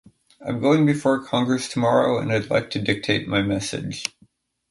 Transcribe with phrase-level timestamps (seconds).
[0.43, 4.03] "I'm going before Congress tomorrow, and I'd like to dictate my message.